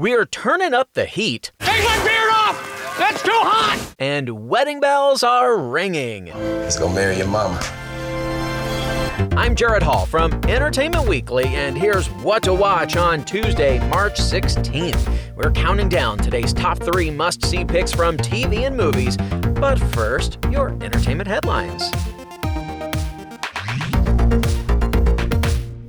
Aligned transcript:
We're 0.00 0.24
turning 0.24 0.72
up 0.72 0.94
the 0.94 1.04
heat. 1.04 1.52
Take 1.60 1.84
my 1.84 1.98
beard 1.98 2.32
off! 2.32 2.96
That's 2.98 3.22
too 3.22 3.30
hot! 3.34 3.94
And 3.98 4.48
wedding 4.48 4.80
bells 4.80 5.22
are 5.22 5.58
ringing. 5.58 6.32
Let's 6.32 6.78
go 6.78 6.88
marry 6.88 7.18
your 7.18 7.26
mama. 7.26 7.60
I'm 9.36 9.54
Jared 9.54 9.82
Hall 9.82 10.06
from 10.06 10.32
Entertainment 10.48 11.06
Weekly, 11.06 11.48
and 11.48 11.76
here's 11.76 12.06
what 12.22 12.42
to 12.44 12.54
watch 12.54 12.96
on 12.96 13.26
Tuesday, 13.26 13.78
March 13.90 14.18
16th. 14.18 15.36
We're 15.36 15.52
counting 15.52 15.90
down 15.90 16.16
today's 16.16 16.54
top 16.54 16.78
three 16.78 17.10
must 17.10 17.44
see 17.44 17.62
picks 17.62 17.92
from 17.92 18.16
TV 18.16 18.66
and 18.66 18.74
movies. 18.74 19.18
But 19.60 19.78
first, 19.78 20.38
your 20.50 20.70
entertainment 20.82 21.28
headlines. 21.28 21.90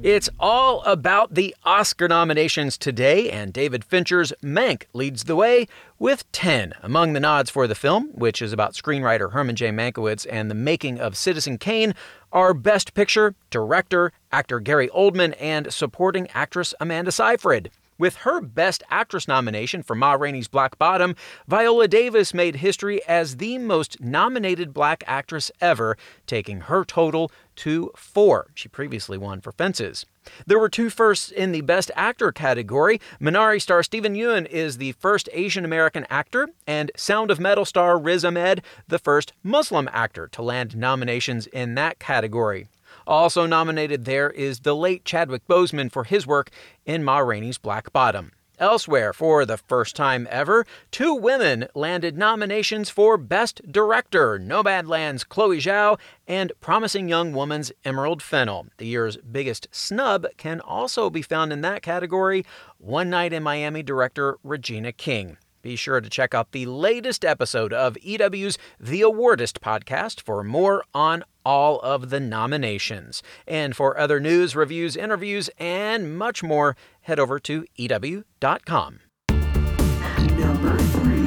It's 0.03 0.31
all 0.39 0.81
about 0.81 1.35
the 1.35 1.55
Oscar 1.63 2.07
nominations 2.07 2.75
today, 2.75 3.29
and 3.29 3.53
David 3.53 3.83
Fincher's 3.83 4.33
Mank 4.41 4.85
leads 4.93 5.25
the 5.25 5.35
way 5.35 5.67
with 5.99 6.29
10. 6.31 6.73
Among 6.81 7.13
the 7.13 7.19
nods 7.19 7.51
for 7.51 7.67
the 7.67 7.75
film, 7.75 8.09
which 8.13 8.41
is 8.41 8.51
about 8.51 8.73
screenwriter 8.73 9.31
Herman 9.31 9.55
J. 9.55 9.69
Mankiewicz 9.69 10.25
and 10.27 10.49
the 10.49 10.55
making 10.55 10.99
of 10.99 11.15
Citizen 11.15 11.59
Kane, 11.59 11.93
are 12.31 12.55
Best 12.55 12.95
Picture, 12.95 13.35
Director, 13.51 14.11
actor 14.31 14.59
Gary 14.59 14.87
Oldman, 14.87 15.35
and 15.39 15.71
supporting 15.71 16.27
actress 16.33 16.73
Amanda 16.79 17.11
Seyfried. 17.11 17.69
With 18.01 18.15
her 18.15 18.41
Best 18.41 18.81
Actress 18.89 19.27
nomination 19.27 19.83
for 19.83 19.95
Ma 19.95 20.13
Rainey's 20.13 20.47
Black 20.47 20.79
Bottom, 20.79 21.15
Viola 21.47 21.87
Davis 21.87 22.33
made 22.33 22.55
history 22.55 22.99
as 23.05 23.37
the 23.37 23.59
most 23.59 24.01
nominated 24.01 24.73
black 24.73 25.03
actress 25.05 25.51
ever, 25.61 25.95
taking 26.25 26.61
her 26.61 26.83
total 26.83 27.31
to 27.57 27.91
four. 27.95 28.47
She 28.55 28.67
previously 28.67 29.19
won 29.19 29.39
for 29.39 29.51
Fences. 29.51 30.07
There 30.47 30.57
were 30.57 30.67
two 30.67 30.89
firsts 30.89 31.29
in 31.29 31.51
the 31.51 31.61
Best 31.61 31.91
Actor 31.95 32.31
category. 32.31 32.99
Minari 33.21 33.61
star 33.61 33.83
Steven 33.83 34.15
Yeun 34.15 34.47
is 34.47 34.79
the 34.79 34.93
first 34.93 35.29
Asian 35.31 35.63
American 35.63 36.07
actor, 36.09 36.49
and 36.65 36.89
Sound 36.95 37.29
of 37.29 37.39
Metal 37.39 37.65
star 37.65 37.99
Riz 37.99 38.25
Ahmed, 38.25 38.63
the 38.87 38.97
first 38.97 39.33
Muslim 39.43 39.87
actor 39.93 40.27
to 40.29 40.41
land 40.41 40.75
nominations 40.75 41.45
in 41.45 41.75
that 41.75 41.99
category. 41.99 42.67
Also 43.07 43.45
nominated 43.45 44.05
there 44.05 44.29
is 44.29 44.61
the 44.61 44.75
late 44.75 45.05
Chadwick 45.05 45.47
Boseman 45.47 45.91
for 45.91 46.03
his 46.03 46.25
work 46.27 46.49
in 46.85 47.03
Ma 47.03 47.19
Rainey's 47.19 47.57
Black 47.57 47.91
Bottom. 47.91 48.31
Elsewhere, 48.61 49.11
for 49.11 49.43
the 49.43 49.57
first 49.57 49.95
time 49.95 50.27
ever, 50.29 50.67
two 50.91 51.15
women 51.15 51.67
landed 51.73 52.15
nominations 52.15 52.91
for 52.91 53.17
Best 53.17 53.59
Director 53.71 54.37
Nomadland's 54.37 55.23
Chloe 55.23 55.57
Zhao 55.57 55.99
and 56.27 56.51
Promising 56.61 57.09
Young 57.09 57.33
Woman's 57.33 57.71
Emerald 57.83 58.21
Fennell. 58.21 58.67
The 58.77 58.85
year's 58.85 59.17
biggest 59.17 59.67
snub 59.71 60.27
can 60.37 60.61
also 60.61 61.09
be 61.09 61.23
found 61.23 61.51
in 61.51 61.61
that 61.61 61.81
category 61.81 62.45
One 62.77 63.09
Night 63.09 63.33
in 63.33 63.41
Miami 63.41 63.81
director 63.81 64.37
Regina 64.43 64.91
King. 64.91 65.37
Be 65.61 65.75
sure 65.75 66.01
to 66.01 66.09
check 66.09 66.33
out 66.33 66.51
the 66.51 66.65
latest 66.65 67.23
episode 67.23 67.71
of 67.73 67.97
EW's 68.03 68.57
The 68.79 69.01
Awardist 69.01 69.59
podcast 69.59 70.21
for 70.21 70.43
more 70.43 70.83
on 70.93 71.23
all 71.45 71.79
of 71.79 72.09
the 72.09 72.19
nominations. 72.19 73.21
And 73.47 73.75
for 73.75 73.97
other 73.97 74.19
news, 74.19 74.55
reviews, 74.55 74.95
interviews, 74.95 75.49
and 75.57 76.17
much 76.17 76.41
more, 76.43 76.75
head 77.01 77.19
over 77.19 77.39
to 77.39 77.65
EW.com. 77.75 78.99
Number 79.29 80.77
three. 80.77 81.21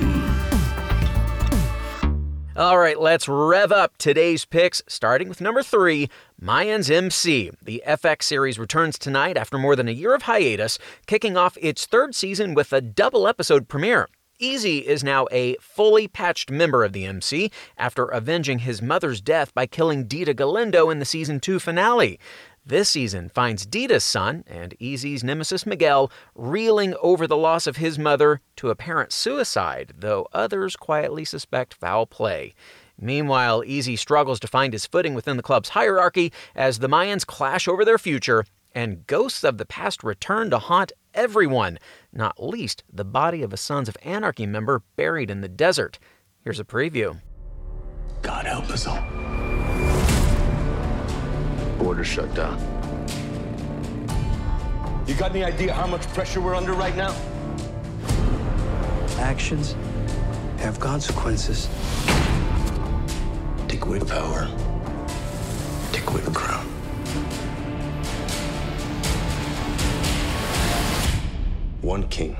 All 2.57 2.79
right, 2.79 3.01
let's 3.01 3.29
rev 3.29 3.73
up 3.73 3.97
today's 3.99 4.45
picks, 4.45 4.81
starting 4.87 5.29
with 5.29 5.41
number 5.41 5.61
three 5.61 6.09
Mayans 6.41 6.89
MC. 6.89 7.51
The 7.61 7.83
FX 7.85 8.23
series 8.23 8.61
returns 8.61 8.97
tonight 8.97 9.37
after 9.37 9.59
more 9.59 9.75
than 9.75 9.89
a 9.89 9.93
year 9.93 10.15
of 10.15 10.23
hiatus, 10.23 10.79
kicking 11.07 11.37
off 11.37 11.59
its 11.61 11.85
third 11.85 12.15
season 12.15 12.55
with 12.55 12.73
a 12.73 12.81
double 12.81 13.27
episode 13.27 13.67
premiere. 13.67 14.09
Easy 14.45 14.87
is 14.87 15.03
now 15.03 15.27
a 15.33 15.57
fully 15.57 16.07
patched 16.07 16.51
member 16.51 16.85
of 16.85 16.93
the 16.93 17.07
MC 17.07 17.51
after 17.79 18.05
avenging 18.05 18.59
his 18.59 18.83
mother's 18.83 19.23
death 19.23 19.55
by 19.55 19.65
killing 19.65 20.05
Dita 20.05 20.35
Galindo 20.35 20.91
in 20.91 20.99
the 20.99 21.07
season 21.07 21.41
2 21.41 21.59
finale. 21.59 22.21
This 22.63 22.91
season 22.91 23.31
finds 23.31 23.65
Dita's 23.65 24.05
son 24.05 24.45
and 24.47 24.75
Easy's 24.79 25.25
nemesis 25.25 25.65
Miguel 25.65 26.13
reeling 26.35 26.95
over 27.01 27.27
the 27.27 27.39
loss 27.39 27.67
of 27.67 27.79
his 27.79 27.99
mother 27.99 28.43
to 28.57 28.69
apparent 28.69 29.13
suicide, 29.15 29.95
though 29.97 30.29
others 30.35 30.77
quietly 30.77 31.25
suspect 31.25 31.73
foul 31.73 32.05
play. 32.05 32.53
Meanwhile, 33.01 33.65
Easy 33.65 33.97
struggles 33.97 34.41
to 34.41 34.47
find 34.47 34.75
his 34.75 34.85
footing 34.85 35.15
within 35.15 35.39
the 35.39 35.43
club's 35.43 35.71
hierarchy 35.71 36.35
as 36.55 36.81
the 36.81 36.89
Mayans 36.89 37.25
clash 37.25 37.67
over 37.67 37.83
their 37.83 37.99
future 37.99 38.45
and 38.75 39.07
ghosts 39.07 39.43
of 39.43 39.57
the 39.57 39.65
past 39.65 40.05
return 40.05 40.51
to 40.51 40.59
haunt 40.59 40.93
everyone, 41.15 41.79
not 42.13 42.43
least 42.43 42.85
the 42.93 43.05
body 43.05 43.43
of 43.43 43.53
a 43.53 43.57
Sons 43.57 43.89
of 43.89 43.97
Anarchy 44.03 44.47
member 44.47 44.83
buried 44.97 45.31
in 45.31 45.41
the 45.41 45.49
desert. 45.49 45.99
Here's 46.43 46.61
a 46.61 46.65
preview. 46.65 47.21
God 48.23 48.47
help 48.47 48.69
us 48.71 48.87
all. 48.87 49.01
Border 51.79 52.05
shut 52.05 52.35
down. 52.35 52.59
You 55.07 55.15
got 55.15 55.31
any 55.31 55.45
idea 55.45 55.73
how 55.75 55.87
much 55.87 56.07
pressure 56.09 56.41
we're 56.41 56.55
under 56.55 56.73
right 56.73 56.97
now? 56.97 57.15
Actions 59.19 59.77
have 60.59 60.81
consequences. 60.81 61.69
Take 63.69 63.85
away 63.85 64.01
power, 64.01 64.49
take 65.93 66.09
away 66.09 66.21
the 66.23 66.31
crown. 66.31 66.74
One 71.85 72.09
king. 72.09 72.35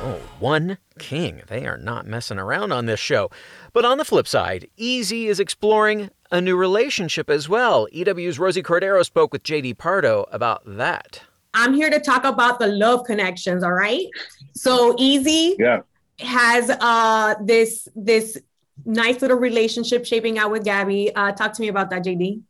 Oh, 0.00 0.18
one 0.40 0.78
king. 0.98 1.42
They 1.48 1.66
are 1.66 1.76
not 1.76 2.06
messing 2.06 2.38
around 2.38 2.72
on 2.72 2.86
this 2.86 2.98
show. 2.98 3.30
But 3.74 3.84
on 3.84 3.98
the 3.98 4.06
flip 4.06 4.26
side, 4.26 4.70
Easy 4.78 5.26
is 5.26 5.38
exploring 5.38 6.08
a 6.30 6.40
new 6.40 6.56
relationship 6.56 7.28
as 7.28 7.46
well. 7.46 7.86
EW's 7.92 8.38
Rosy 8.38 8.62
Cordero 8.62 9.04
spoke 9.04 9.34
with 9.34 9.42
JD 9.42 9.76
Pardo 9.76 10.24
about 10.32 10.62
that. 10.64 11.20
I'm 11.52 11.74
here 11.74 11.90
to 11.90 12.00
talk 12.00 12.24
about 12.24 12.58
the 12.58 12.68
love 12.68 13.04
connections, 13.04 13.62
all 13.62 13.74
right? 13.74 14.06
So 14.54 14.94
Easy 14.98 15.56
yeah. 15.58 15.80
has 16.20 16.70
uh 16.70 17.34
this 17.42 17.86
this 17.94 18.40
nice 18.86 19.20
little 19.20 19.36
relationship 19.36 20.06
shaping 20.06 20.38
out 20.38 20.50
with 20.50 20.64
Gabby. 20.64 21.14
Uh 21.14 21.32
talk 21.32 21.52
to 21.52 21.60
me 21.60 21.68
about 21.68 21.90
that, 21.90 22.02
JD. 22.02 22.40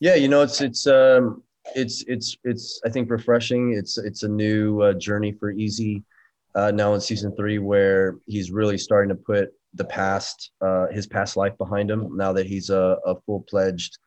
Yeah, 0.00 0.16
you 0.16 0.26
know, 0.26 0.42
it's 0.42 0.60
it's 0.60 0.88
um 0.88 1.43
it's 1.74 2.04
it's 2.06 2.36
it's 2.44 2.80
I 2.84 2.90
think 2.90 3.10
refreshing. 3.10 3.74
It's 3.74 3.98
it's 3.98 4.22
a 4.22 4.28
new 4.28 4.80
uh, 4.82 4.92
journey 4.94 5.32
for 5.32 5.50
Easy 5.50 6.02
uh, 6.54 6.70
now 6.70 6.94
in 6.94 7.00
season 7.00 7.34
three, 7.36 7.58
where 7.58 8.16
he's 8.26 8.50
really 8.50 8.78
starting 8.78 9.08
to 9.08 9.22
put 9.22 9.50
the 9.74 9.84
past, 9.84 10.52
uh, 10.60 10.86
his 10.88 11.06
past 11.06 11.36
life 11.36 11.56
behind 11.58 11.90
him. 11.90 12.16
Now 12.16 12.32
that 12.32 12.46
he's 12.46 12.70
a, 12.70 12.96
a 13.04 13.16
full 13.26 13.44
pledged 13.48 13.98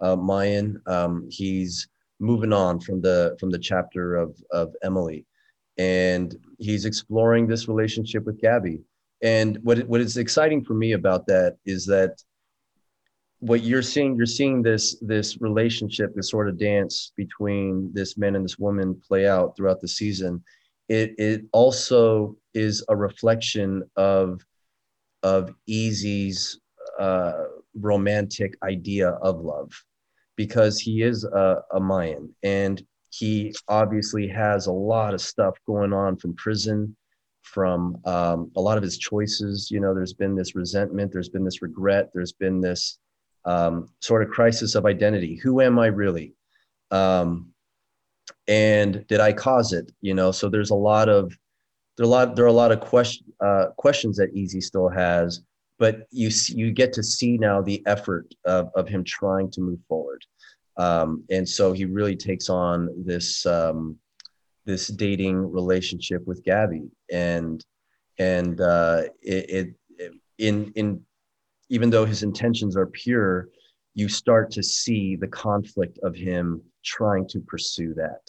uh, 0.00 0.16
Mayan, 0.16 0.80
um, 0.86 1.26
he's 1.30 1.88
moving 2.18 2.52
on 2.52 2.80
from 2.80 3.00
the 3.00 3.36
from 3.38 3.50
the 3.50 3.58
chapter 3.58 4.16
of 4.16 4.36
of 4.50 4.74
Emily, 4.82 5.26
and 5.78 6.36
he's 6.58 6.84
exploring 6.84 7.46
this 7.46 7.68
relationship 7.68 8.24
with 8.24 8.40
Gabby. 8.40 8.80
And 9.22 9.58
what 9.62 9.78
what 9.86 10.00
is 10.00 10.16
exciting 10.16 10.64
for 10.64 10.74
me 10.74 10.92
about 10.92 11.26
that 11.28 11.56
is 11.64 11.86
that 11.86 12.22
what 13.42 13.64
you're 13.64 13.82
seeing 13.82 14.14
you're 14.14 14.24
seeing 14.24 14.62
this 14.62 14.96
this 15.00 15.40
relationship 15.40 16.14
this 16.14 16.30
sort 16.30 16.48
of 16.48 16.56
dance 16.56 17.10
between 17.16 17.90
this 17.92 18.16
man 18.16 18.36
and 18.36 18.44
this 18.44 18.56
woman 18.56 18.94
play 19.08 19.26
out 19.26 19.56
throughout 19.56 19.80
the 19.80 19.88
season. 19.88 20.40
It 20.88 21.14
it 21.18 21.42
also 21.52 22.36
is 22.54 22.84
a 22.88 22.94
reflection 22.94 23.82
of 23.96 24.40
of 25.24 25.52
easy's 25.66 26.60
uh, 27.00 27.32
romantic 27.74 28.54
idea 28.62 29.08
of 29.08 29.40
love 29.40 29.72
because 30.36 30.78
he 30.78 31.02
is 31.02 31.24
a, 31.24 31.62
a 31.74 31.80
mayan 31.80 32.32
and 32.44 32.80
he 33.10 33.52
obviously 33.66 34.28
has 34.28 34.68
a 34.68 34.72
lot 34.72 35.14
of 35.14 35.20
stuff 35.20 35.56
going 35.66 35.92
on 35.92 36.16
from 36.16 36.32
prison 36.36 36.96
from 37.42 37.96
um, 38.04 38.52
a 38.56 38.60
lot 38.60 38.78
of 38.78 38.84
his 38.84 38.98
choices. 38.98 39.68
You 39.68 39.80
know 39.80 39.94
there's 39.94 40.14
been 40.14 40.36
this 40.36 40.54
resentment 40.54 41.10
there's 41.12 41.28
been 41.28 41.44
this 41.44 41.60
regret 41.60 42.10
there's 42.14 42.32
been 42.34 42.60
this 42.60 43.00
um, 43.44 43.88
sort 44.00 44.22
of 44.22 44.30
crisis 44.30 44.74
of 44.74 44.86
identity. 44.86 45.36
Who 45.36 45.60
am 45.60 45.78
I 45.78 45.86
really? 45.86 46.34
Um, 46.90 47.52
and 48.48 49.06
did 49.06 49.20
I 49.20 49.32
cause 49.32 49.72
it? 49.72 49.90
You 50.00 50.14
know, 50.14 50.32
so 50.32 50.48
there's 50.48 50.70
a 50.70 50.74
lot 50.74 51.08
of 51.08 51.36
there 51.96 52.04
are 52.04 52.08
a 52.08 52.10
lot 52.10 52.36
there 52.36 52.44
are 52.44 52.48
a 52.48 52.52
lot 52.52 52.72
of 52.72 52.80
question 52.80 53.26
uh, 53.40 53.66
questions 53.76 54.16
that 54.16 54.34
Easy 54.34 54.60
still 54.60 54.88
has, 54.88 55.40
but 55.78 56.06
you 56.10 56.30
you 56.48 56.70
get 56.70 56.92
to 56.94 57.02
see 57.02 57.36
now 57.38 57.60
the 57.60 57.82
effort 57.86 58.34
of 58.44 58.70
of 58.74 58.88
him 58.88 59.04
trying 59.04 59.50
to 59.52 59.60
move 59.60 59.80
forward, 59.88 60.24
um, 60.76 61.24
and 61.30 61.48
so 61.48 61.72
he 61.72 61.84
really 61.84 62.16
takes 62.16 62.48
on 62.48 62.88
this 63.04 63.44
um, 63.46 63.98
this 64.64 64.88
dating 64.88 65.50
relationship 65.50 66.26
with 66.26 66.42
Gabby, 66.44 66.90
and 67.10 67.64
and 68.18 68.60
uh, 68.60 69.02
it, 69.20 69.74
it 69.98 70.14
in 70.38 70.72
in 70.74 71.04
even 71.72 71.88
though 71.88 72.04
his 72.04 72.22
intentions 72.22 72.76
are 72.76 72.86
pure, 72.86 73.48
you 73.94 74.06
start 74.06 74.50
to 74.50 74.62
see 74.62 75.16
the 75.16 75.26
conflict 75.26 75.98
of 76.02 76.14
him 76.14 76.60
trying 76.84 77.26
to 77.28 77.40
pursue 77.40 77.94
that. 77.94 78.20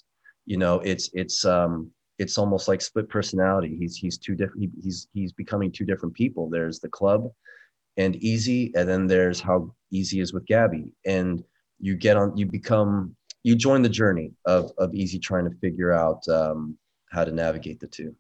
You 0.46 0.58
know, 0.58 0.80
it's 0.80 1.10
it's 1.14 1.44
um 1.44 1.92
it's 2.20 2.38
almost 2.38 2.70
like 2.70 2.82
split 2.82 3.10
personality. 3.10 3.76
He's 3.78 3.98
he's 3.98 4.18
two 4.18 4.36
different. 4.36 4.62
He, 4.62 4.70
he's 4.82 5.08
he's 5.14 5.34
becoming 5.34 5.74
two 5.74 5.84
different 5.84 6.16
people. 6.16 6.50
There's 6.50 6.80
the 6.80 6.88
club, 6.88 7.30
and 7.98 8.16
Easy, 8.16 8.72
and 8.76 8.88
then 8.88 9.08
there's 9.08 9.42
how 9.42 9.76
Easy 9.92 10.22
is 10.22 10.34
with 10.34 10.46
Gabby, 10.46 10.86
and 11.06 11.44
you 11.80 11.96
get 11.98 12.16
on. 12.16 12.38
You 12.38 12.46
become 12.46 13.14
you 13.44 13.56
join 13.58 13.82
the 13.82 13.90
journey 13.90 14.32
of 14.46 14.72
of 14.78 14.94
Easy 14.94 15.20
trying 15.20 15.50
to 15.50 15.58
figure 15.58 15.92
out 15.92 16.26
um, 16.30 16.78
how 17.12 17.26
to 17.26 17.32
navigate 17.32 17.82
the 17.82 17.88
two. 17.88 18.16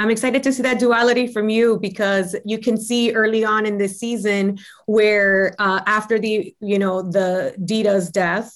I'm 0.00 0.08
excited 0.08 0.42
to 0.44 0.52
see 0.52 0.62
that 0.62 0.78
duality 0.78 1.26
from 1.26 1.50
you 1.50 1.78
because 1.78 2.34
you 2.46 2.56
can 2.56 2.78
see 2.78 3.12
early 3.12 3.44
on 3.44 3.66
in 3.66 3.76
this 3.76 4.00
season 4.00 4.58
where 4.86 5.54
uh, 5.58 5.82
after 5.86 6.18
the 6.18 6.54
you 6.60 6.78
know 6.78 7.02
the 7.02 7.54
Dita's 7.62 8.08
death, 8.08 8.50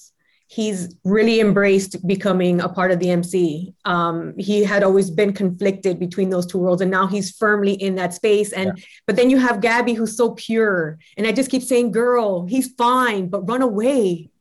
he's 0.47 0.95
really 1.03 1.39
embraced 1.39 2.05
becoming 2.07 2.61
a 2.61 2.67
part 2.67 2.89
of 2.89 2.99
the 2.99 3.11
MC. 3.11 3.75
Um, 3.85 4.33
he 4.39 4.63
had 4.63 4.81
always 4.81 5.11
been 5.11 5.33
conflicted 5.33 5.99
between 5.99 6.31
those 6.31 6.47
two 6.47 6.57
worlds, 6.57 6.81
and 6.81 6.89
now 6.89 7.05
he's 7.05 7.29
firmly 7.29 7.73
in 7.73 7.93
that 7.93 8.15
space. 8.15 8.51
And 8.51 8.71
yeah. 8.75 8.83
but 9.05 9.15
then 9.15 9.29
you 9.29 9.37
have 9.37 9.61
Gabby, 9.61 9.93
who's 9.93 10.17
so 10.17 10.31
pure, 10.31 10.97
and 11.15 11.27
I 11.27 11.31
just 11.31 11.51
keep 11.51 11.61
saying, 11.61 11.91
"Girl, 11.91 12.47
he's 12.47 12.69
fine, 12.73 13.27
but 13.27 13.47
run 13.47 13.61
away." 13.61 14.31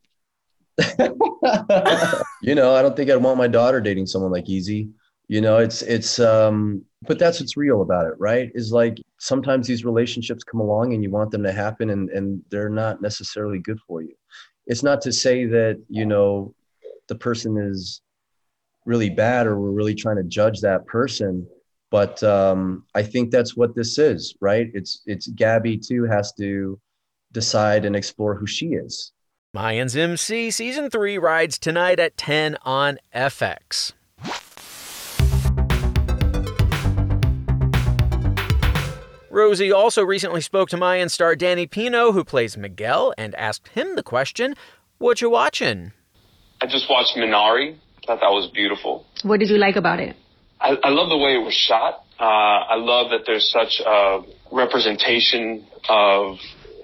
you 2.41 2.55
know, 2.55 2.75
I 2.75 2.81
don't 2.81 2.97
think 2.97 3.11
I'd 3.11 3.17
want 3.17 3.37
my 3.37 3.47
daughter 3.47 3.83
dating 3.83 4.07
someone 4.07 4.33
like 4.33 4.49
Easy. 4.49 4.89
You 5.29 5.43
know, 5.43 5.59
it's 5.59 5.83
it's 5.83 6.19
um, 6.19 6.83
but 7.07 7.19
that's 7.19 7.41
what's 7.41 7.57
real 7.57 7.83
about 7.83 8.07
it, 8.07 8.15
right? 8.19 8.51
Is 8.55 8.73
like 8.73 8.99
sometimes 9.19 9.67
these 9.67 9.85
relationships 9.85 10.45
come 10.45 10.61
along 10.61 10.95
and 10.95 11.03
you 11.03 11.11
want 11.11 11.31
them 11.31 11.43
to 11.43 11.53
happen, 11.53 11.91
and 11.91 12.11
and 12.11 12.43
they're 12.51 12.69
not 12.69 13.03
necessarily 13.03 13.59
good 13.59 13.79
for 13.87 14.03
you. 14.03 14.15
It's 14.67 14.83
not 14.83 15.01
to 15.03 15.13
say 15.13 15.47
that 15.47 15.83
you 15.89 16.07
know 16.07 16.55
the 17.09 17.15
person 17.15 17.57
is 17.59 18.01
really 18.87 19.11
bad 19.11 19.47
or 19.47 19.59
we're 19.59 19.71
really 19.71 19.95
trying 19.95 20.17
to 20.17 20.25
judge 20.25 20.61
that 20.61 20.87
person 20.87 21.47
but 21.91 22.23
um, 22.23 22.85
i 22.95 23.03
think 23.03 23.31
that's 23.31 23.57
what 23.57 23.75
this 23.75 23.99
is 23.99 24.35
right? 24.41 24.69
It's 24.75 25.03
it's 25.07 25.29
gabby 25.29 25.79
too 25.79 26.05
has 26.05 26.33
to 26.35 26.79
decide 27.33 27.85
and 27.85 27.97
explore 27.97 28.35
who 28.35 28.47
she 28.47 28.69
is. 28.69 29.13
Mayans 29.57 29.97
mc 29.97 30.51
season 30.51 30.91
3 30.91 31.19
rides 31.19 31.59
tonight 31.59 32.01
at 32.01 32.17
10 32.17 32.57
on 32.63 32.99
fx 33.15 33.93
Rosy 39.35 39.73
also 39.73 40.05
recently 40.05 40.41
spoke 40.41 40.69
to 40.69 40.77
Mayan 40.77 41.09
star 41.09 41.35
Danny 41.35 41.67
Pino, 41.67 42.13
who 42.13 42.23
plays 42.23 42.57
Miguel, 42.57 43.13
and 43.19 43.35
asked 43.35 43.67
him 43.67 43.97
the 43.97 44.03
question, 44.05 44.55
What 44.99 45.21
you 45.21 45.29
watching? 45.29 45.91
I 46.63 46.67
just 46.67 46.89
watched 46.89 47.17
Minari. 47.17 47.75
I 47.75 48.07
Thought 48.07 48.21
that 48.21 48.31
was 48.31 48.49
beautiful. 48.55 49.05
What 49.25 49.41
did 49.41 49.51
you 49.51 49.59
like 49.59 49.75
about 49.75 49.99
it? 49.99 50.15
I, 50.61 50.77
I 50.85 50.91
love 50.91 51.09
the 51.09 51.19
way 51.19 51.35
it 51.35 51.45
was 51.45 51.53
shot. 51.53 52.05
Uh, 52.21 52.23
I 52.23 52.77
love 52.77 53.11
that 53.11 53.23
there's 53.27 53.51
such 53.51 53.83
a 53.85 54.21
representation 54.53 55.67
of, 55.89 56.37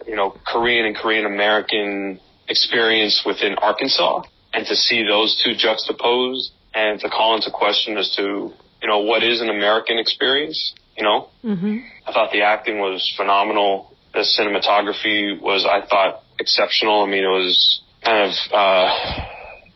you 0.08 0.16
know, 0.16 0.36
Korean 0.44 0.86
and 0.86 0.96
Korean 0.96 1.26
American 1.26 2.18
experience 2.48 3.22
within 3.24 3.54
Arkansas, 3.58 4.22
and 4.52 4.66
to 4.66 4.74
see 4.74 5.04
those 5.04 5.40
two 5.44 5.54
juxtaposed, 5.54 6.50
and 6.74 6.98
to 6.98 7.08
call 7.10 7.36
into 7.36 7.52
question 7.52 7.96
as 7.96 8.12
to, 8.16 8.52
you 8.82 8.88
know, 8.88 8.98
what 8.98 9.22
is 9.22 9.40
an 9.40 9.50
American 9.50 9.98
experience 9.98 10.74
you 11.00 11.04
know? 11.06 11.28
Mm-hmm. 11.42 11.78
I 12.06 12.12
thought 12.12 12.30
the 12.30 12.42
acting 12.42 12.78
was 12.78 13.12
phenomenal. 13.16 13.96
The 14.12 14.20
cinematography 14.20 15.40
was, 15.40 15.64
I 15.64 15.86
thought, 15.86 16.22
exceptional. 16.38 17.02
I 17.02 17.06
mean, 17.06 17.24
it 17.24 17.28
was 17.28 17.80
kind 18.04 18.30
of 18.30 18.52
uh, 18.52 19.24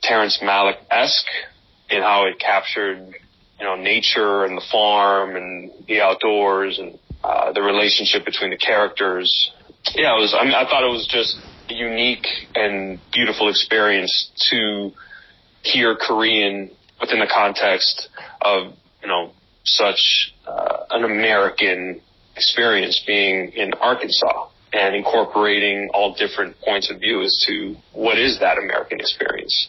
Terrence 0.02 0.38
Malick 0.42 0.76
esque 0.90 1.26
in 1.88 2.02
how 2.02 2.26
it 2.26 2.38
captured, 2.38 3.14
you 3.58 3.64
know, 3.64 3.76
nature 3.76 4.44
and 4.44 4.56
the 4.56 4.64
farm 4.70 5.36
and 5.36 5.70
the 5.88 6.00
outdoors 6.00 6.78
and 6.78 6.98
uh, 7.22 7.52
the 7.52 7.62
relationship 7.62 8.24
between 8.24 8.50
the 8.50 8.58
characters. 8.58 9.50
Yeah, 9.94 10.16
it 10.16 10.20
was. 10.20 10.36
I 10.38 10.44
mean, 10.44 10.54
I 10.54 10.64
thought 10.64 10.82
it 10.82 10.92
was 10.92 11.06
just 11.06 11.36
a 11.70 11.74
unique 11.74 12.26
and 12.54 13.00
beautiful 13.12 13.48
experience 13.48 14.30
to 14.50 14.92
hear 15.62 15.96
Korean 15.96 16.70
within 17.00 17.20
the 17.20 17.30
context 17.32 18.08
of 18.42 18.74
you 19.02 19.08
know 19.08 19.32
such 19.64 20.32
uh, 20.46 20.73
an 20.94 21.04
American 21.04 22.00
experience 22.36 23.02
being 23.06 23.52
in 23.52 23.74
Arkansas 23.74 24.48
and 24.72 24.96
incorporating 24.96 25.90
all 25.92 26.14
different 26.14 26.56
points 26.60 26.90
of 26.90 26.98
view 27.00 27.22
as 27.22 27.44
to 27.46 27.76
what 27.92 28.18
is 28.18 28.40
that 28.40 28.58
American 28.58 29.00
experience. 29.00 29.68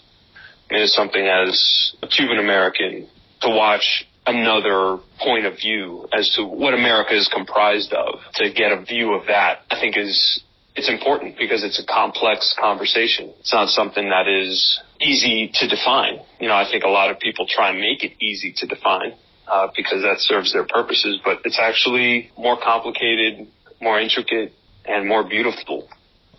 It 0.70 0.82
is 0.82 0.94
something 0.94 1.26
as 1.26 1.94
a 2.02 2.08
Cuban 2.08 2.40
American 2.40 3.08
to 3.42 3.50
watch 3.50 4.06
another 4.26 4.98
point 5.20 5.46
of 5.46 5.58
view 5.58 6.08
as 6.12 6.34
to 6.36 6.44
what 6.44 6.74
America 6.74 7.16
is 7.16 7.28
comprised 7.28 7.94
of, 7.94 8.20
to 8.36 8.52
get 8.52 8.72
a 8.72 8.82
view 8.82 9.14
of 9.14 9.28
that, 9.28 9.60
I 9.70 9.80
think 9.80 9.98
is 9.98 10.42
it's 10.76 10.90
important 10.90 11.38
because 11.38 11.64
it's 11.64 11.80
a 11.80 11.86
complex 11.86 12.54
conversation. 12.60 13.32
It's 13.40 13.54
not 13.54 13.70
something 13.70 14.10
that 14.10 14.28
is 14.28 14.80
easy 15.00 15.50
to 15.54 15.68
define. 15.70 16.20
You 16.40 16.50
know, 16.50 16.54
I 16.54 16.70
think 16.70 16.84
a 16.84 16.90
lot 16.90 17.12
of 17.12 17.20
people 17.20 17.46
try 17.48 17.70
and 17.70 17.80
make 17.80 18.04
it 18.04 18.12
easy 18.20 18.54
to 18.58 18.68
define 18.68 19.14
uh, 19.48 19.68
because 19.76 20.02
that 20.02 20.20
serves 20.20 20.54
their 20.54 20.66
purposes, 20.66 21.20
but 21.24 21.42
it's 21.46 21.60
actually 21.60 22.32
more 22.38 22.58
complicated, 22.62 23.48
more 23.82 24.00
intricate, 24.00 24.54
and 24.86 25.08
more 25.08 25.24
beautiful 25.24 25.88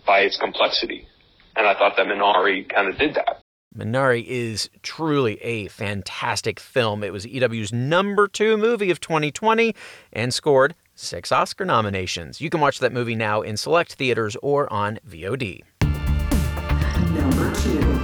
by 0.05 0.19
its 0.19 0.37
complexity. 0.37 1.07
And 1.55 1.67
I 1.67 1.73
thought 1.73 1.97
that 1.97 2.07
Minari 2.07 2.67
kind 2.67 2.87
of 2.87 2.97
did 2.97 3.15
that. 3.15 3.41
Minari 3.75 4.25
is 4.25 4.69
truly 4.81 5.35
a 5.43 5.67
fantastic 5.67 6.59
film. 6.59 7.03
It 7.03 7.13
was 7.13 7.27
EW's 7.27 7.71
number 7.71 8.27
two 8.27 8.57
movie 8.57 8.89
of 8.89 8.99
2020 8.99 9.75
and 10.11 10.33
scored 10.33 10.75
six 10.95 11.31
Oscar 11.31 11.65
nominations. 11.65 12.41
You 12.41 12.49
can 12.49 12.59
watch 12.59 12.79
that 12.79 12.91
movie 12.91 13.15
now 13.15 13.41
in 13.41 13.55
select 13.55 13.93
theaters 13.93 14.35
or 14.41 14.71
on 14.73 14.99
VOD. 15.07 15.61
Number 17.13 17.53
two. 17.55 17.96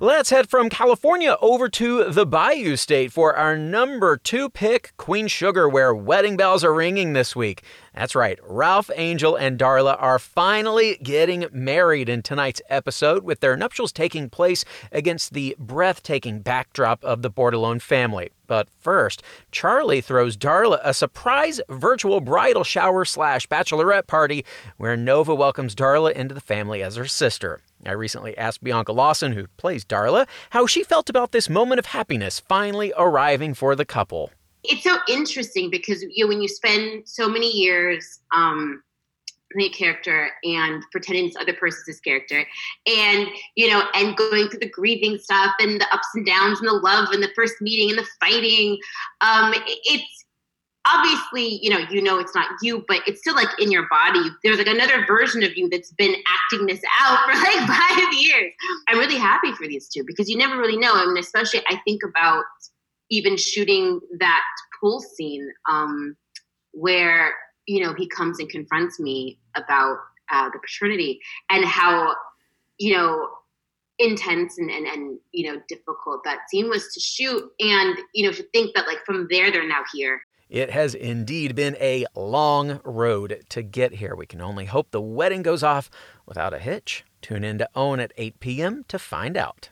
Let's 0.00 0.30
head 0.30 0.50
from 0.50 0.70
California 0.70 1.36
over 1.40 1.68
to 1.68 2.10
the 2.10 2.26
Bayou 2.26 2.74
State 2.74 3.12
for 3.12 3.36
our 3.36 3.56
number 3.56 4.16
two 4.16 4.50
pick, 4.50 4.92
Queen 4.96 5.28
Sugar, 5.28 5.68
where 5.68 5.94
wedding 5.94 6.36
bells 6.36 6.64
are 6.64 6.74
ringing 6.74 7.12
this 7.12 7.36
week. 7.36 7.62
That's 7.94 8.16
right, 8.16 8.40
Ralph 8.42 8.90
Angel 8.96 9.36
and 9.36 9.56
Darla 9.56 9.96
are 10.02 10.18
finally 10.18 10.98
getting 11.00 11.46
married 11.52 12.08
in 12.08 12.22
tonight's 12.22 12.60
episode, 12.68 13.22
with 13.22 13.38
their 13.38 13.56
nuptials 13.56 13.92
taking 13.92 14.28
place 14.28 14.64
against 14.90 15.32
the 15.32 15.54
breathtaking 15.60 16.40
backdrop 16.40 17.04
of 17.04 17.22
the 17.22 17.30
Bordelon 17.30 17.80
family. 17.80 18.30
But 18.48 18.68
first, 18.80 19.22
Charlie 19.52 20.00
throws 20.00 20.36
Darla 20.36 20.80
a 20.82 20.92
surprise 20.92 21.60
virtual 21.68 22.20
bridal 22.20 22.64
shower 22.64 23.04
slash 23.04 23.46
bachelorette 23.46 24.08
party 24.08 24.44
where 24.76 24.96
Nova 24.96 25.32
welcomes 25.32 25.76
Darla 25.76 26.10
into 26.12 26.34
the 26.34 26.40
family 26.40 26.82
as 26.82 26.96
her 26.96 27.06
sister. 27.06 27.60
I 27.86 27.92
recently 27.92 28.36
asked 28.36 28.64
Bianca 28.64 28.92
Lawson, 28.92 29.32
who 29.32 29.46
plays 29.56 29.84
Darla, 29.84 30.26
how 30.50 30.66
she 30.66 30.82
felt 30.82 31.08
about 31.08 31.30
this 31.30 31.48
moment 31.48 31.78
of 31.78 31.86
happiness 31.86 32.40
finally 32.40 32.92
arriving 32.96 33.54
for 33.54 33.76
the 33.76 33.84
couple. 33.84 34.32
It's 34.64 34.82
so 34.82 34.96
interesting 35.08 35.70
because 35.70 36.02
you 36.02 36.24
know, 36.24 36.28
when 36.28 36.40
you 36.40 36.48
spend 36.48 37.08
so 37.08 37.28
many 37.28 37.50
years 37.50 38.20
um, 38.34 38.82
a 39.56 39.68
character 39.68 40.30
and 40.42 40.82
pretending 40.90 41.26
this 41.26 41.36
other 41.36 41.52
person's 41.52 42.00
character 42.00 42.44
and 42.86 43.28
you 43.54 43.70
know 43.70 43.84
and 43.94 44.16
going 44.16 44.48
through 44.48 44.58
the 44.58 44.68
grieving 44.68 45.16
stuff 45.16 45.52
and 45.60 45.80
the 45.80 45.86
ups 45.94 46.08
and 46.16 46.26
downs 46.26 46.58
and 46.58 46.68
the 46.68 46.72
love 46.72 47.10
and 47.12 47.22
the 47.22 47.30
first 47.36 47.54
meeting 47.60 47.88
and 47.90 47.96
the 47.96 48.06
fighting 48.20 48.76
um 49.20 49.54
it's 49.84 50.24
obviously, 50.86 51.58
you 51.62 51.70
know, 51.70 51.78
you 51.90 52.02
know 52.02 52.18
it's 52.18 52.34
not 52.34 52.46
you, 52.62 52.84
but 52.88 53.00
it's 53.06 53.20
still 53.20 53.34
like 53.34 53.48
in 53.58 53.70
your 53.70 53.88
body. 53.88 54.28
There's 54.42 54.58
like 54.58 54.66
another 54.66 55.04
version 55.06 55.42
of 55.42 55.56
you 55.56 55.68
that's 55.68 55.92
been 55.92 56.14
acting 56.14 56.66
this 56.66 56.82
out 57.00 57.18
for 57.24 57.34
like 57.34 57.66
five 57.66 58.12
years. 58.12 58.52
I'm 58.88 58.98
really 58.98 59.16
happy 59.16 59.52
for 59.52 59.66
these 59.66 59.88
two 59.88 60.04
because 60.04 60.28
you 60.28 60.36
never 60.36 60.56
really 60.58 60.76
know. 60.76 60.92
I 60.94 61.06
mean, 61.06 61.18
especially 61.18 61.62
I 61.68 61.80
think 61.84 62.02
about 62.02 62.44
even 63.14 63.36
shooting 63.36 64.00
that 64.18 64.42
pool 64.80 65.00
scene 65.00 65.48
um, 65.70 66.16
where 66.72 67.32
you 67.66 67.82
know 67.82 67.94
he 67.94 68.08
comes 68.08 68.38
and 68.38 68.48
confronts 68.48 68.98
me 68.98 69.38
about 69.54 69.96
uh, 70.32 70.48
the 70.50 70.58
paternity 70.58 71.20
and 71.50 71.64
how 71.64 72.14
you 72.78 72.94
know 72.94 73.28
intense 73.98 74.58
and, 74.58 74.70
and 74.70 74.86
and 74.86 75.18
you 75.32 75.50
know 75.50 75.60
difficult 75.68 76.20
that 76.24 76.38
scene 76.48 76.68
was 76.68 76.92
to 76.92 77.00
shoot 77.00 77.44
and 77.60 77.98
you 78.12 78.26
know 78.26 78.32
to 78.32 78.42
think 78.52 78.74
that 78.74 78.86
like 78.86 78.98
from 79.06 79.28
there 79.30 79.52
they're 79.52 79.68
now 79.68 79.82
here 79.92 80.20
it 80.50 80.70
has 80.70 80.94
indeed 80.94 81.54
been 81.54 81.76
a 81.80 82.06
long 82.14 82.80
road 82.84 83.44
to 83.48 83.62
get 83.62 83.94
here. 83.94 84.14
We 84.14 84.26
can 84.26 84.40
only 84.40 84.66
hope 84.66 84.90
the 84.90 85.00
wedding 85.00 85.42
goes 85.42 85.62
off 85.62 85.90
without 86.26 86.52
a 86.52 86.58
hitch. 86.58 87.02
Tune 87.22 87.42
in 87.44 87.58
to 87.58 87.68
OWN 87.74 87.98
at 87.98 88.12
8 88.16 88.40
p.m. 88.40 88.84
to 88.88 88.98
find 88.98 89.36
out. 89.36 89.70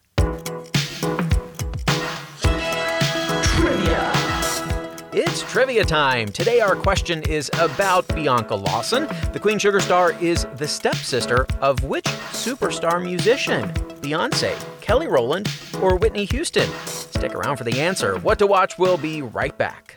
Trivia 5.49 5.85
time. 5.85 6.29
Today, 6.29 6.61
our 6.61 6.75
question 6.75 7.23
is 7.25 7.51
about 7.61 8.09
Bianca 8.15 8.55
Lawson. 8.55 9.07
The 9.33 9.39
Queen 9.39 9.59
Sugar 9.59 9.81
Star 9.81 10.13
is 10.21 10.47
the 10.57 10.67
stepsister 10.67 11.47
of 11.61 11.85
which 11.85 12.07
superstar 12.33 13.03
musician? 13.03 13.69
Beyonce, 14.01 14.57
Kelly 14.81 15.09
Rowland, 15.09 15.49
or 15.81 15.97
Whitney 15.97 16.25
Houston? 16.27 16.69
Stick 16.87 17.35
around 17.35 17.57
for 17.59 17.65
the 17.65 17.81
answer. 17.81 18.19
What 18.21 18.39
to 18.39 18.47
Watch 18.47 18.79
will 18.79 18.97
be 18.97 19.23
right 19.23 19.57
back. 19.59 19.97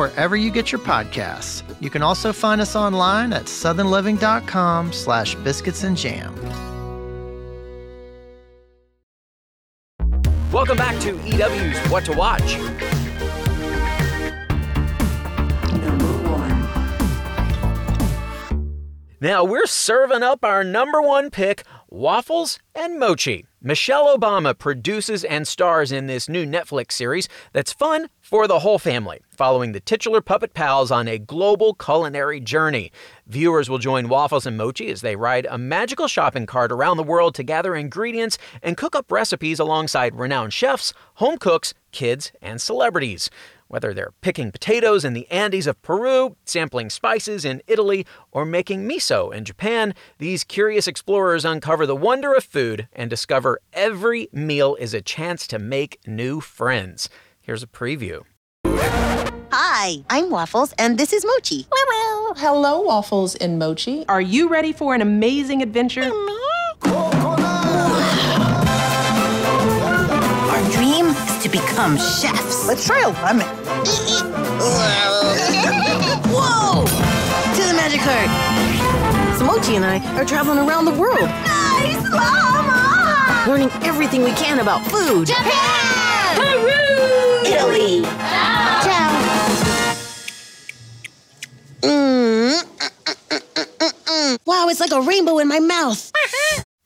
wherever 0.00 0.34
you 0.34 0.50
get 0.50 0.72
your 0.72 0.80
podcasts. 0.80 1.62
You 1.78 1.90
can 1.90 2.00
also 2.00 2.32
find 2.32 2.58
us 2.58 2.74
online 2.74 3.34
at 3.34 3.44
southernliving.com 3.44 4.94
slash 4.94 5.34
biscuits 5.36 5.84
and 5.84 5.94
jam. 5.94 6.34
Welcome 10.50 10.78
back 10.78 10.98
to 11.02 11.10
EW's 11.26 11.78
What 11.90 12.06
to 12.06 12.14
Watch. 12.14 12.56
Now 19.20 19.44
we're 19.44 19.66
serving 19.66 20.22
up 20.22 20.46
our 20.46 20.64
number 20.64 21.02
one 21.02 21.28
pick, 21.28 21.64
waffles 21.90 22.58
and 22.74 22.98
mochi. 22.98 23.49
Michelle 23.62 24.16
Obama 24.16 24.56
produces 24.56 25.22
and 25.22 25.46
stars 25.46 25.92
in 25.92 26.06
this 26.06 26.30
new 26.30 26.46
Netflix 26.46 26.92
series 26.92 27.28
that's 27.52 27.74
fun 27.74 28.08
for 28.22 28.48
the 28.48 28.60
whole 28.60 28.78
family, 28.78 29.20
following 29.28 29.72
the 29.72 29.80
titular 29.80 30.22
puppet 30.22 30.54
pals 30.54 30.90
on 30.90 31.06
a 31.06 31.18
global 31.18 31.74
culinary 31.74 32.40
journey. 32.40 32.90
Viewers 33.26 33.68
will 33.68 33.76
join 33.76 34.08
Waffles 34.08 34.46
and 34.46 34.56
Mochi 34.56 34.90
as 34.90 35.02
they 35.02 35.14
ride 35.14 35.46
a 35.50 35.58
magical 35.58 36.08
shopping 36.08 36.46
cart 36.46 36.72
around 36.72 36.96
the 36.96 37.02
world 37.02 37.34
to 37.34 37.42
gather 37.42 37.74
ingredients 37.74 38.38
and 38.62 38.78
cook 38.78 38.96
up 38.96 39.12
recipes 39.12 39.60
alongside 39.60 40.14
renowned 40.14 40.54
chefs, 40.54 40.94
home 41.16 41.36
cooks, 41.36 41.74
kids, 41.92 42.32
and 42.40 42.62
celebrities. 42.62 43.28
Whether 43.70 43.94
they're 43.94 44.14
picking 44.20 44.50
potatoes 44.50 45.04
in 45.04 45.12
the 45.12 45.30
Andes 45.30 45.68
of 45.68 45.80
Peru, 45.80 46.34
sampling 46.44 46.90
spices 46.90 47.44
in 47.44 47.62
Italy, 47.68 48.04
or 48.32 48.44
making 48.44 48.88
miso 48.88 49.32
in 49.32 49.44
Japan, 49.44 49.94
these 50.18 50.42
curious 50.42 50.88
explorers 50.88 51.44
uncover 51.44 51.86
the 51.86 51.94
wonder 51.94 52.34
of 52.34 52.42
food 52.42 52.88
and 52.92 53.08
discover 53.08 53.60
every 53.72 54.28
meal 54.32 54.74
is 54.80 54.92
a 54.92 55.00
chance 55.00 55.46
to 55.46 55.60
make 55.60 56.00
new 56.04 56.40
friends. 56.40 57.08
Here's 57.40 57.62
a 57.62 57.68
preview. 57.68 58.22
Hi, 59.52 60.04
I'm 60.10 60.30
Waffles, 60.30 60.74
and 60.76 60.98
this 60.98 61.12
is 61.12 61.24
Mochi. 61.24 61.68
Hello, 62.38 62.80
Waffles 62.80 63.36
and 63.36 63.56
Mochi. 63.60 64.04
Are 64.08 64.20
you 64.20 64.48
ready 64.48 64.72
for 64.72 64.96
an 64.96 65.00
amazing 65.00 65.62
adventure? 65.62 66.10
Become 71.50 71.96
chefs. 71.96 72.66
Let's 72.66 72.86
try 72.86 73.00
a 73.00 73.08
lemon. 73.24 73.46
Whoa! 76.30 76.84
To 76.84 77.62
the 77.66 77.74
magic 77.74 78.00
cart. 78.00 78.30
So 79.38 79.44
Mochi 79.44 79.76
and 79.76 79.84
I 79.84 79.98
are 80.16 80.24
traveling 80.24 80.58
around 80.58 80.84
the 80.84 80.92
world. 80.92 81.20
Nice, 81.20 82.02
Mama! 82.10 83.44
Learning 83.48 83.70
everything 83.82 84.22
we 84.22 84.32
can 84.32 84.60
about 84.60 84.84
food. 84.86 85.26
Japan! 85.26 86.36
Peru! 86.36 86.70
Italy! 87.46 88.02
Ciao! 88.84 89.10
Mm. 91.82 92.62
Wow, 94.46 94.68
it's 94.68 94.80
like 94.80 94.92
a 94.92 95.00
rainbow 95.00 95.38
in 95.38 95.48
my 95.48 95.58
mouth. 95.58 96.12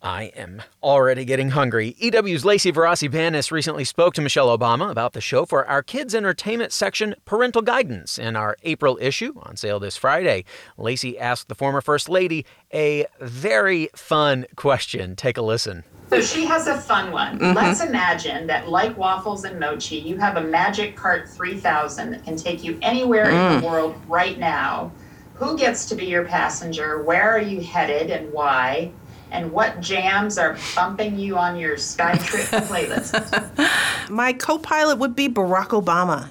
I 0.05 0.25
am 0.37 0.61
already 0.83 1.25
getting 1.25 1.49
hungry. 1.49 1.97
EW's 1.99 2.45
Lacey 2.45 2.71
Vorrasi 2.71 3.09
Banis 3.11 3.51
recently 3.51 3.85
spoke 3.85 4.13
to 4.15 4.21
Michelle 4.21 4.57
Obama 4.57 4.91
about 4.91 5.15
the 5.15 5.21
show 5.23 5.47
for 5.47 5.67
our 5.67 5.83
kids' 5.83 6.15
entertainment 6.15 6.73
section, 6.75 7.15
Parental 7.25 7.63
Guidance, 7.63 8.19
in 8.19 8.37
our 8.37 8.55
April 8.65 8.99
issue 9.01 9.33
on 9.45 9.57
sale 9.57 9.81
this 9.81 9.97
Friday. 9.97 10.45
Lacey 10.77 11.19
asked 11.19 11.49
the 11.49 11.55
former 11.55 11.81
First 11.81 12.11
Lady 12.11 12.45
a 12.75 13.07
very 13.23 13.89
fun 13.97 14.45
question. 14.57 15.17
Take 15.17 15.39
a 15.39 15.43
listen. 15.43 15.85
So 16.11 16.21
she 16.21 16.45
has 16.45 16.67
a 16.67 16.77
fun 16.77 17.11
one. 17.11 17.39
Mhm. 17.39 17.55
Let's 17.55 17.81
imagine 17.83 18.47
that, 18.49 18.69
like 18.69 18.99
waffles 18.99 19.45
and 19.45 19.59
mochi, 19.59 19.97
you 19.97 20.19
have 20.19 20.37
a 20.37 20.43
Magic 20.43 20.97
Cart 20.97 21.31
3000 21.31 22.11
that 22.11 22.23
can 22.27 22.37
take 22.37 22.63
you 22.63 22.79
anywhere 22.83 23.31
in 23.31 23.35
Mm. 23.37 23.61
the 23.63 23.67
world 23.67 23.95
right 24.07 24.39
now. 24.39 24.93
Who 25.37 25.57
gets 25.57 25.87
to 25.87 25.95
be 25.95 26.05
your 26.05 26.25
passenger? 26.27 27.03
Where 27.03 27.31
are 27.31 27.41
you 27.41 27.63
headed 27.63 28.11
and 28.11 28.31
why? 28.35 28.91
And 29.35 29.51
what 29.51 29.81
jams 29.81 30.39
are 30.39 30.57
bumping 30.77 31.19
you 31.19 31.37
on 31.37 31.59
your 31.59 31.77
Skytrip 31.77 32.67
playlist? 32.69 34.09
My 34.09 34.33
co 34.33 34.59
pilot 34.59 34.99
would 34.99 35.17
be 35.17 35.29
Barack 35.29 35.69
Obama. 35.69 36.31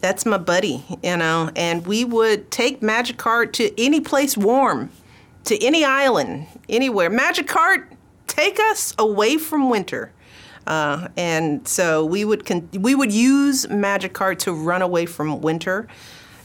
That's 0.00 0.26
my 0.26 0.36
buddy, 0.36 0.84
you 1.02 1.16
know, 1.16 1.50
and 1.56 1.86
we 1.86 2.04
would 2.04 2.50
take 2.50 2.82
Magic 2.82 3.16
Cart 3.16 3.54
to 3.54 3.80
any 3.80 4.00
place 4.00 4.36
warm, 4.36 4.90
to 5.44 5.64
any 5.64 5.82
island, 5.82 6.46
anywhere. 6.68 7.08
Magic 7.08 7.46
Cart, 7.46 7.90
take 8.26 8.60
us 8.60 8.94
away 8.98 9.38
from 9.38 9.70
winter. 9.70 10.12
Uh, 10.66 11.08
and 11.16 11.66
so 11.66 12.04
we 12.04 12.24
would 12.24 12.44
con- 12.44 12.68
we 12.74 12.94
would 12.94 13.12
use 13.12 13.66
Magic 13.70 14.12
Cart 14.12 14.38
to 14.40 14.52
run 14.52 14.82
away 14.82 15.06
from 15.06 15.40
winter. 15.40 15.88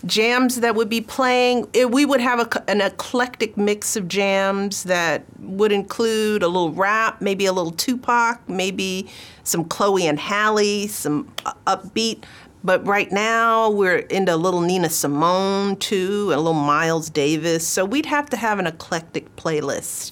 Jams 0.05 0.61
that 0.61 0.75
would 0.75 0.89
be 0.89 1.01
playing, 1.01 1.67
it, 1.73 1.91
we 1.91 2.05
would 2.05 2.21
have 2.21 2.39
a, 2.39 2.69
an 2.69 2.81
eclectic 2.81 3.57
mix 3.57 3.95
of 3.95 4.07
jams 4.07 4.83
that 4.83 5.23
would 5.39 5.71
include 5.71 6.43
a 6.43 6.47
little 6.47 6.71
rap, 6.71 7.21
maybe 7.21 7.45
a 7.45 7.53
little 7.53 7.71
Tupac, 7.71 8.47
maybe 8.47 9.09
some 9.43 9.65
Chloe 9.65 10.07
and 10.07 10.19
Halle, 10.19 10.87
some 10.87 11.33
upbeat. 11.65 12.23
But 12.63 12.85
right 12.85 13.11
now 13.11 13.69
we're 13.69 13.99
into 13.99 14.33
a 14.33 14.37
little 14.37 14.61
Nina 14.61 14.89
Simone 14.89 15.77
too, 15.77 16.31
and 16.31 16.39
a 16.39 16.41
little 16.41 16.53
Miles 16.53 17.09
Davis. 17.09 17.67
So 17.67 17.85
we'd 17.85 18.05
have 18.05 18.29
to 18.31 18.37
have 18.37 18.59
an 18.59 18.67
eclectic 18.67 19.35
playlist. 19.35 20.11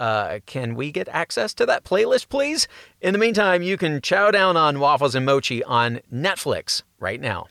Uh, 0.00 0.40
can 0.46 0.74
we 0.74 0.90
get 0.90 1.08
access 1.08 1.54
to 1.54 1.64
that 1.66 1.84
playlist, 1.84 2.28
please? 2.28 2.66
In 3.00 3.12
the 3.12 3.18
meantime, 3.18 3.62
you 3.62 3.76
can 3.76 4.00
chow 4.00 4.32
down 4.32 4.56
on 4.56 4.80
Waffles 4.80 5.14
and 5.14 5.24
Mochi 5.24 5.62
on 5.62 6.00
Netflix 6.12 6.82
right 6.98 7.20
now. 7.20 7.46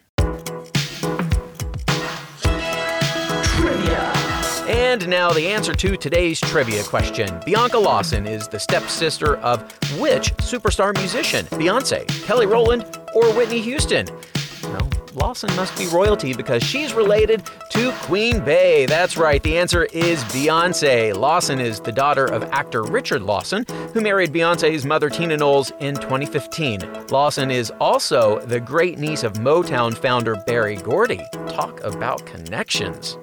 And 4.92 5.08
now 5.08 5.32
the 5.32 5.48
answer 5.48 5.74
to 5.74 5.96
today's 5.96 6.38
trivia 6.38 6.84
question. 6.84 7.40
Bianca 7.46 7.80
Lawson 7.80 8.28
is 8.28 8.50
the 8.50 8.60
stepsister 8.60 9.38
of 9.38 9.62
which 10.02 10.36
superstar 10.36 10.94
musician? 10.98 11.46
Beyonce, 11.46 12.06
Kelly 12.26 12.46
Rowland, 12.46 12.84
or 13.16 13.34
Whitney 13.34 13.62
Houston? 13.62 14.06
Well, 14.64 14.90
Lawson 15.14 15.56
must 15.56 15.78
be 15.78 15.88
royalty 15.88 16.34
because 16.34 16.62
she's 16.62 16.94
related 16.94 17.42
to 17.70 17.94
Queen 18.02 18.44
Bey. 18.44 18.86
That's 18.86 19.16
right, 19.16 19.42
the 19.42 19.58
answer 19.58 19.86
is 19.94 20.26
Beyonce. 20.26 21.16
Lawson 21.16 21.62
is 21.62 21.80
the 21.80 21.94
daughter 21.94 22.26
of 22.26 22.44
actor 22.52 22.84
Richard 22.84 23.22
Lawson, 23.22 23.66
who 23.94 24.02
married 24.02 24.34
Beyonce's 24.34 24.84
mother 24.84 25.10
Tina 25.10 25.38
Knowles 25.38 25.72
in 25.80 25.96
2015. 25.96 27.08
Lawson 27.12 27.50
is 27.50 27.72
also 27.80 28.40
the 28.42 28.60
great 28.60 29.00
niece 29.00 29.24
of 29.24 29.36
Motown 29.36 29.98
founder 29.98 30.36
Berry 30.46 30.76
Gordy. 30.76 31.22
Talk 31.48 31.82
about 31.82 32.26
connections. 32.26 33.18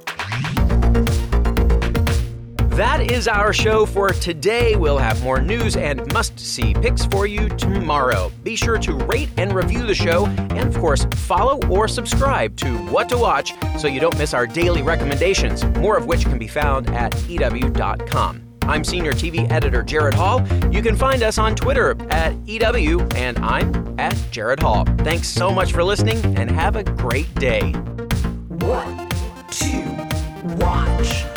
That 2.79 3.11
is 3.11 3.27
our 3.27 3.53
show 3.53 3.85
for 3.87 4.11
today. 4.11 4.77
We'll 4.77 4.99
have 4.99 5.21
more 5.25 5.41
news 5.41 5.75
and 5.75 6.13
must 6.13 6.39
see 6.39 6.75
picks 6.75 7.05
for 7.05 7.27
you 7.27 7.49
tomorrow. 7.49 8.31
Be 8.45 8.55
sure 8.55 8.79
to 8.79 8.95
rate 8.95 9.31
and 9.37 9.53
review 9.53 9.85
the 9.85 9.97
show, 9.97 10.27
and 10.27 10.61
of 10.61 10.79
course, 10.79 11.05
follow 11.17 11.61
or 11.67 11.89
subscribe 11.89 12.57
to 12.59 12.79
What 12.87 13.09
to 13.09 13.19
Watch 13.19 13.53
so 13.79 13.89
you 13.89 13.99
don't 13.99 14.17
miss 14.17 14.33
our 14.33 14.47
daily 14.47 14.83
recommendations, 14.83 15.65
more 15.81 15.97
of 15.97 16.07
which 16.07 16.23
can 16.23 16.39
be 16.39 16.47
found 16.47 16.89
at 16.91 17.13
EW.com. 17.29 18.45
I'm 18.63 18.85
Senior 18.85 19.13
TV 19.13 19.51
Editor 19.51 19.83
Jared 19.83 20.15
Hall. 20.15 20.47
You 20.71 20.81
can 20.81 20.95
find 20.95 21.25
us 21.25 21.37
on 21.37 21.57
Twitter 21.57 21.97
at 22.13 22.33
EW, 22.47 23.01
and 23.17 23.41
I'm 23.41 23.99
at 23.99 24.17
Jared 24.31 24.61
Hall. 24.61 24.85
Thanks 24.99 25.27
so 25.27 25.51
much 25.51 25.73
for 25.73 25.83
listening, 25.83 26.25
and 26.39 26.49
have 26.49 26.77
a 26.77 26.85
great 26.85 27.35
day. 27.35 27.73
What 27.73 29.11
to 29.51 30.55
watch? 30.61 31.28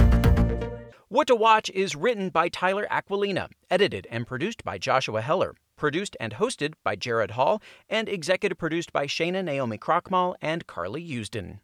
What 1.11 1.27
to 1.27 1.35
Watch 1.35 1.69
is 1.71 1.93
written 1.93 2.29
by 2.29 2.47
Tyler 2.47 2.87
Aquilina, 2.89 3.49
edited 3.69 4.07
and 4.09 4.25
produced 4.25 4.63
by 4.63 4.77
Joshua 4.77 5.19
Heller, 5.19 5.55
produced 5.75 6.15
and 6.21 6.35
hosted 6.35 6.75
by 6.85 6.95
Jared 6.95 7.31
Hall, 7.31 7.61
and 7.89 8.07
executive 8.07 8.57
produced 8.57 8.93
by 8.93 9.07
Shana 9.07 9.43
Naomi 9.43 9.77
Krochmal 9.77 10.35
and 10.41 10.65
Carly 10.67 11.05
Usden. 11.05 11.59